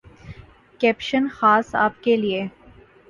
[0.81, 2.45] caption خاص آپ کے لیے